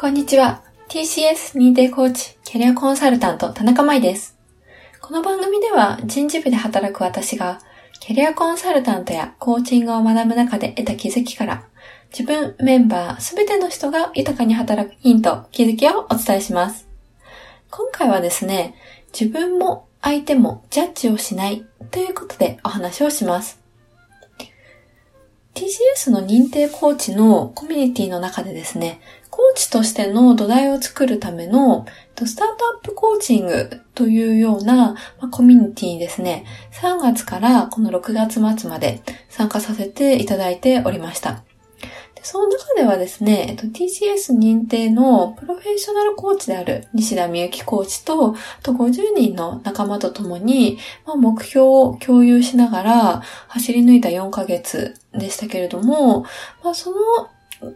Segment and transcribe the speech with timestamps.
[0.00, 0.62] こんにちは。
[0.88, 4.38] TCS 認定コーチ、キャリアコンサルタント、田中舞です。
[5.00, 7.60] この番組では人事部で働く私が、
[7.98, 11.64] キャリアコンサルタントやコーチングを学ぶ中で得た気づきから、
[12.16, 16.88] 自分、メンバー、すべての人が豊かに働くヒント、気づきをお伝えします。
[17.68, 18.76] 今回はですね、
[19.12, 23.57] 自分も相手もジャッジをしないということでお話をします。
[25.58, 31.84] TGS の認定コーチのコミュニティの中でですね、コーチとしての土台を作るための
[32.24, 34.94] スタートアップコーチングというような、
[35.32, 36.44] コミュニティにですね、
[36.80, 41.42] 3月からこの6月末まで参加させていただいておりました。
[42.22, 56.22] その中ではですね、TCS 認定のプロフェッショナルコーチである西田美幸コーチと、あと50人の仲間と共に、まあ、目標を共有しながら走り抜いた4ヶ月でしたけれども、
[56.62, 56.96] まあ、その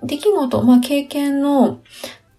[0.02, 1.80] 出来事、まあ、経験の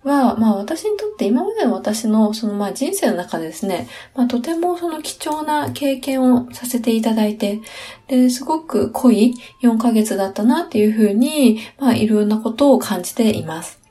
[0.04, 7.62] は、まあ私にとって今までの私のそのまあ人生の中でですね、まあとてもその貴重な経験をさせていただいて、
[8.08, 13.84] で、すごく濃い4ヶ月だったなっていうふうに、まあいろんなことを感じています。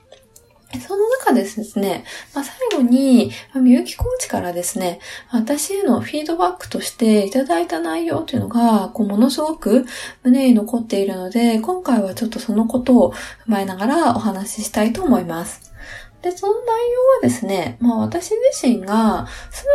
[0.81, 9.85] その中でですね、まあ、最後に、みゆきコーチからですね、私へのフィードバックとしていただいた内容というのが、こう、ものすごく
[10.23, 15.73] 胸に残っているので、今回はちょっとそのことを踏まえながらお話ししたいと思います。
[16.23, 19.27] で、その内容はですね、まあ私自身が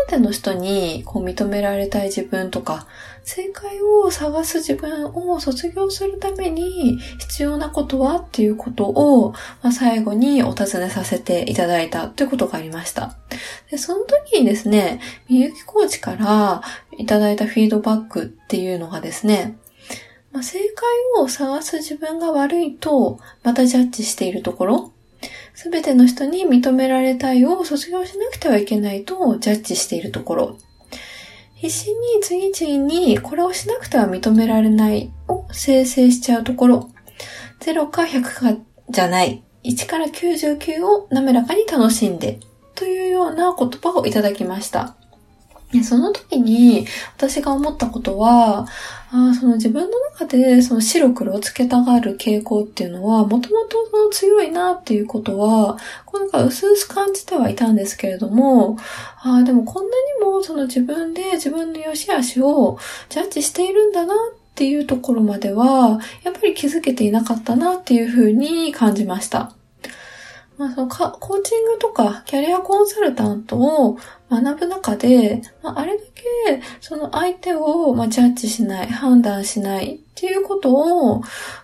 [0.07, 2.87] 全ての人にこう認められたい自分とか、
[3.23, 13.17] 正解を探す自分を卒業するために必要なことはっていうことを、まあ、最後にお尋ねさせていただいたということがありました。
[13.69, 16.61] で、その時にですね、みゆきコーチから
[16.97, 19.57] いただいたフィードバックっていうのがですね、
[20.31, 20.65] まあ、正解
[21.21, 24.93] を探す自分が悪いと、またジャッジしているところ、
[25.58, 30.58] すべての人に認められたいを卒業しなくてはいけないとジャッジしているところ。
[31.55, 36.92] 必死に次々にこれをしなくては認められないを生成しちゃうところ。
[37.61, 38.55] 0か100か
[38.87, 39.43] じゃない。
[39.64, 42.39] 1から99を滑らかに楽しんで。
[42.76, 44.95] というような言葉をいただきました。
[45.72, 48.66] でその時に私が思ったことは、
[49.10, 58.78] あその自分の中でその白黒をつけたがる傾向っていうのは、もともとその強いなっていうことは、こうなんか薄々感じてはいたんですけれども、
[59.22, 59.89] あでもこんな
[60.20, 62.80] にもその自分で自分の良し悪しを
[63.10, 64.17] ジャッジしているんだなっ
[64.55, 69.52] ていうところまでは、やっぱり気づけていなかったなっていうふうに感じました。
[70.57, 73.97] まあ、そのかコーチングとかキャリアコンサルタントを
[74.29, 80.73] 学ぶ中で、まあ、あれだけその相手を、まあ、ジャッジしない、判断しないっていうこと
[81.13, 81.21] を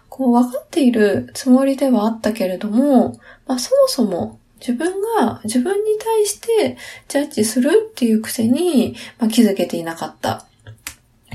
[0.10, 6.78] こう分かっているつもりではあったけれども、まあ、そもそも自分が自分に対して
[7.08, 10.46] ジャッジするっていう癖に、まあ、気づけていなかった。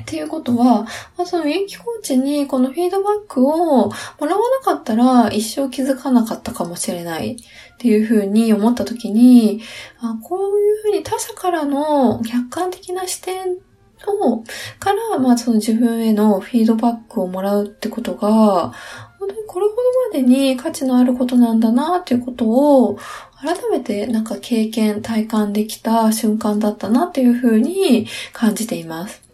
[0.08, 0.84] っていうことは、
[1.18, 3.92] まあ、その有機コーチにこのフィードバックをも
[4.22, 7.36] らわなかったら一生気づかなかったかもしれないっ
[7.76, 9.60] ていうふうに思った時に、
[10.00, 13.58] あこういうふうに他者からの客観的な視点
[14.06, 14.44] を、
[14.78, 18.72] から、まあその自分へのフィードバックをもらうってことが、
[19.18, 19.76] 本当にこれほど
[20.10, 22.98] までに価値のあることなんだなっていうことを、
[23.40, 29.27] 改めてなんか経験、体感できた瞬間だったなっていうふうに感じています。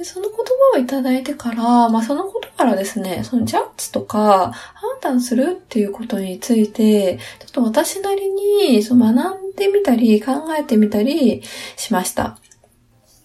[0.00, 0.36] で、その言
[0.72, 11.42] 葉をいただいてから、まあそのことからですね、そのジャッジとか判断するっていうことについて、ちょっと私なりにその学んでみたり考えてみたり
[11.76, 12.38] しました。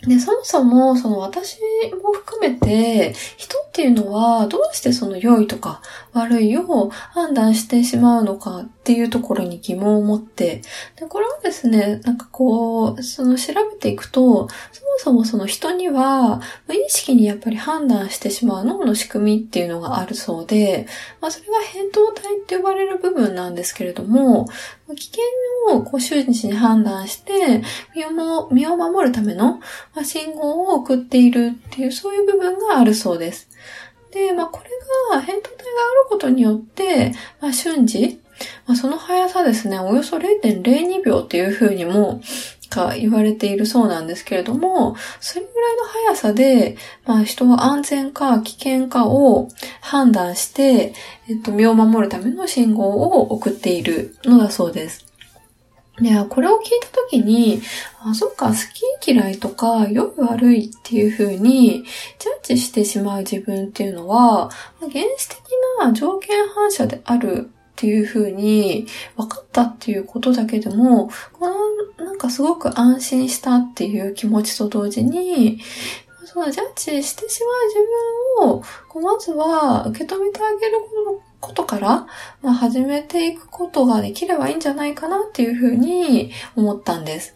[0.02, 1.59] で、そもそも、その私
[2.03, 5.81] も含めて、人っていうのは、どうしてその良いとか
[6.12, 10.62] 悪いを判断してしまうのかっっていうところに疑問を持って、
[10.96, 20.86] で、これはですね、なんかこう、その調べていくと、そもそもその人には、無意識にやっぱり判断してしまう脳の仕組みっていうのがあるそうで、
[21.19, 24.45] まあそれが扁桃体って呼ばれる部分なんですけれども、
[24.95, 25.24] 危険
[25.69, 27.63] をこう瞬時に判断して、
[27.95, 29.62] 身を身を守るための、
[30.04, 33.50] 信号を送っているっていう、そういう部分があるそうです。
[34.12, 34.69] で、まあ、これ
[35.12, 38.21] が、扁桃体があることによって、まあ、瞬時、
[38.67, 42.21] まあ、その速さですね、およそ0.02秒っていう風にも、
[42.75, 49.49] か言われているそうなんですけれども、それぐらいの速さで、まあ人は安全か危険かを
[49.81, 50.93] 判断して、
[51.29, 55.05] えっと、身を守るための信号を送っているのだそうです。
[56.01, 57.61] いや、これを聞いたときに、
[58.03, 58.53] あ、そっか、好
[58.99, 61.85] き嫌いとか、良く悪いっていう風に、
[62.19, 64.49] ジャッジしてしまう自分っていうのは、
[64.81, 65.37] 原始的
[65.79, 67.49] な条件反射である
[67.85, 71.47] っていう風に分かったっていうことだけでも、こ
[71.99, 75.59] のなんかすごく安心したっていう気持ちと同時に、
[76.25, 80.77] そのジャッジしてしまう自分を、こうまずは受け止めてあげる
[81.39, 82.07] ことから、
[82.41, 87.35] まあ、始めていくことができればいいんじゃないかなっていうふうに思ったんです。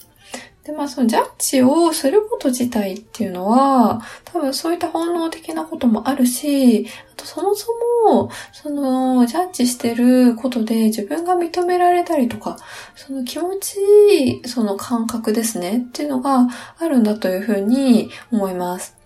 [0.63, 6.87] で、まあそのジャッジをすること自体っていうのは、多分そういった本能的なこともあるし、
[7.25, 7.67] そもそ
[8.05, 12.57] も、その、ジャッジしてることで自分が認められたりとか、
[12.95, 13.79] その気持ち
[14.11, 18.98] いい、その感覚ですねっていうのがあるんだというふうに思います。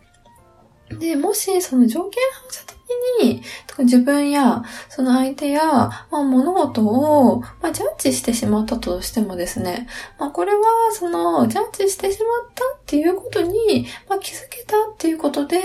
[0.89, 2.77] で、もしその条件反射的
[3.21, 3.41] に、
[3.79, 9.87] 自分や、その相手や、まあ、物事を、まあ、ジャッジしてしまったとしてもですね、
[10.19, 15.59] まあ、これは、その、ジャッジしてしまったっていうことに、まあ、気づけたっていうことで、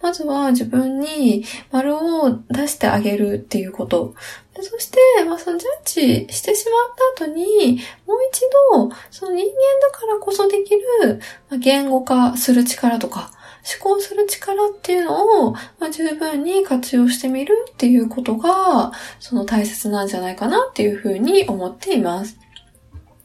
[0.00, 4.14] まずは自分に丸を出してあげるっていうこと。
[4.54, 8.40] そして、まあ、そのジャッジしてしまった後に、もう一
[8.72, 9.52] 度、その人間
[9.92, 11.20] だからこそできる、
[11.50, 13.30] まあ、言語化する力とか、
[13.64, 22.38] 思考する力っていうのを、まあ、十分に活用してみるっていうことが、その大切なんじゃないかなっていうふうに思っています。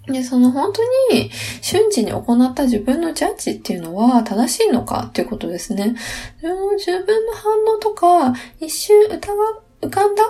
[0.05, 0.81] で、その本当
[1.13, 1.31] に
[1.61, 5.95] 瞬時に行った自分のジャッジっていうのは正しいのかっていうことですね。
[6.41, 9.19] 自分の反応とか、一瞬疑
[9.81, 10.23] 浮かんだ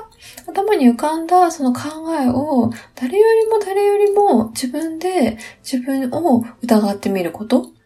[0.48, 1.82] 頭に浮かんだその考
[2.22, 7.77] えを誰よりも誰よりも自分で自分を疑ってみること。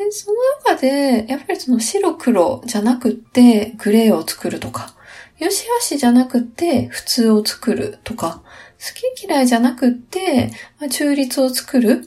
[0.00, 4.94] で、その中で、やっぱりその白黒じゃなくって、グレーを作るとか、
[5.38, 8.42] よしあしじゃなくって普通を作るとか、
[8.78, 11.88] 好き嫌いじゃなくって、ま、中立を作る。
[11.90, 12.02] そういっ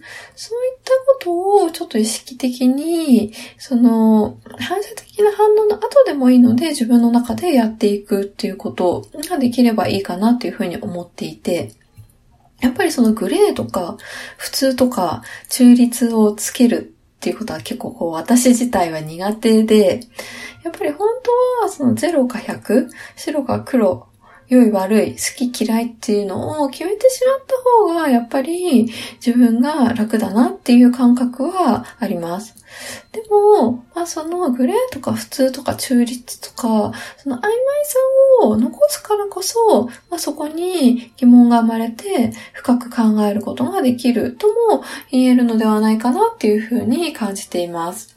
[0.83, 11.73] たことをちょっと意識的に、その、反射的な反応の後でもいいので自分の中でやっていくっていうことができればいいかなっていうふうに思っていて、
[12.59, 13.97] やっぱりそのグレーとか
[14.37, 16.92] 普通とか中立をつける
[17.23, 20.01] っていうことは結構こう私自体は苦手で、
[20.61, 24.09] やっぱり本当はその0か100、白か黒、
[24.53, 28.91] 良い悪い、好き嫌いっていうのを決めてしまった方がやっぱり
[29.25, 32.55] 自分が楽だなっていう感覚はあります。
[33.11, 37.51] でも、まあそのグレーとか普通とか中立とか、その曖昧
[37.85, 37.99] さ
[38.41, 48.12] を残すからこそ、まあそこに疑問が生まれて深く考えることができるとも言えるのではないかなっていうふうに感じています。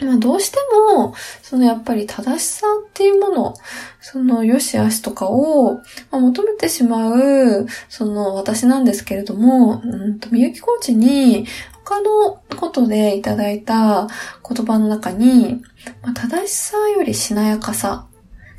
[0.00, 0.58] まあどうして
[0.96, 3.54] も、そのやっぱり正しさっていうもの、
[4.00, 11.46] その良し悪しとかを、求めてしまう、その私なんですけれども、うん、みゆきコーチに
[11.84, 14.08] 他のことでいただいた
[14.46, 15.62] 言葉の中に、
[16.02, 18.06] ま、正しさよりしなやかさ、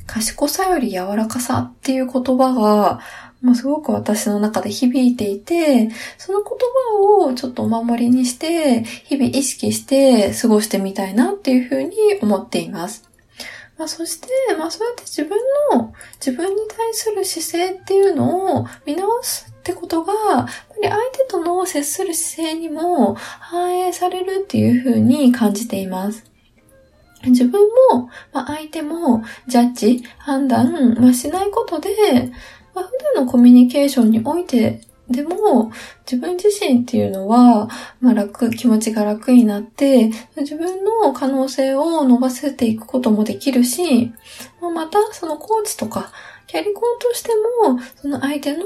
[0.08, 3.00] 賢さより柔らかさっていう言葉が、
[3.42, 6.58] もうすごく私の中で響いていて、その言
[7.22, 13.08] 葉をちょっとお守りにして、日々意識して過ごしてみたいなっていうふうに思っています。
[13.78, 14.28] まあ、そして、
[14.58, 15.38] まあ、そうやって自分
[15.72, 20.52] の、自分に対する姿勢っていうのを見直すってことが、やっぱ
[20.82, 26.24] り相手との接する姿勢にも反映されるっていうふうに感じています。
[27.26, 27.62] 自分
[27.92, 31.90] も、まあ、相手もジャッジ、判断、まあ、しないことで、
[32.76, 35.72] まあ、普段のコミュニケーションにおいてでも、
[36.10, 37.70] 自分自身っていうのは、
[38.02, 44.12] まあ楽、気持ちが楽になって、自分の可能性を伸ばせていくこともできるし、
[44.62, 46.12] ま、またそのコーチとか、
[46.48, 47.30] キャリコンとして
[47.64, 48.66] も、その相手の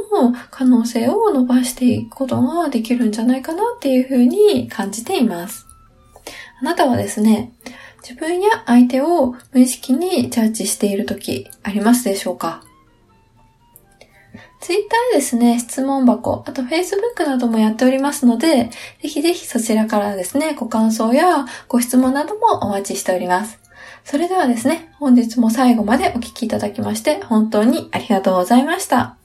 [0.49, 5.67] 可能性を伸ばしていくことができるんじゃないかなっていうふうに感じています。
[6.59, 7.53] あなたはですね、
[8.01, 12.63] 自分や相手を無意識にジャッジしている時ありますでしょうか？
[14.59, 18.69] ツイッターですね、質問箱、あと Facebook などもやっておりますので、
[19.01, 23.59] ぜひぜひそちらからですね、ご感想やご質問などもお待ちしております。
[24.03, 29.17] それではですね、本日も最後までお聴きいただきまして、本当にありがとうございました。